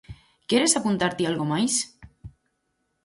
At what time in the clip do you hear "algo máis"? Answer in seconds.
1.29-1.73